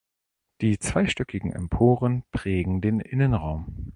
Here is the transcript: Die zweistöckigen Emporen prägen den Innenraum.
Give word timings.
Die 0.61 0.79
zweistöckigen 0.79 1.51
Emporen 1.53 2.23
prägen 2.31 2.81
den 2.81 3.01
Innenraum. 3.01 3.67